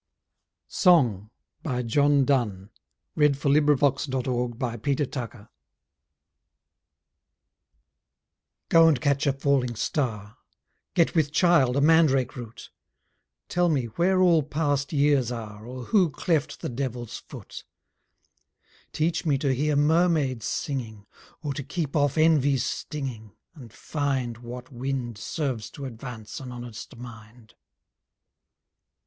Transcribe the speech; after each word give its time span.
erday 0.71 0.89
I 0.89 1.01
may 1.03 1.81
be 1.83 1.89
yours 1.93 2.23
again! 2.33 2.69
Winthrop 3.15 3.53
Mackworth 3.53 4.81
Praed. 4.81 5.11
SONG 5.13 5.49
Go 8.69 8.87
and 8.87 8.99
catch 8.99 9.27
a 9.27 9.33
falling 9.33 9.75
star, 9.75 10.37
Get 10.95 11.13
with 11.13 11.31
child 11.31 11.77
a 11.77 11.81
mandrake 11.81 12.35
root; 12.35 12.71
Tell 13.47 13.69
me 13.69 13.85
where 13.85 14.23
all 14.23 14.41
past 14.41 14.91
years 14.91 15.31
are, 15.31 15.67
Or 15.67 15.83
who 15.83 16.09
cleft 16.09 16.61
the 16.61 16.69
Devil's 16.69 17.19
foot; 17.19 17.63
Teach 18.91 19.23
me 19.27 19.37
to 19.37 19.53
hear 19.53 19.75
Mermaids 19.75 20.47
singing, 20.47 21.05
Or 21.43 21.53
to 21.53 21.61
keep 21.61 21.95
off 21.95 22.17
envy's 22.17 22.65
stinging, 22.65 23.35
And 23.53 23.71
find 23.71 24.39
What 24.39 24.71
wind 24.71 25.19
Serves 25.19 25.69
to 25.69 25.85
advance 25.85 26.39
an 26.39 26.51
honest 26.51 26.95
mind. 26.97 27.53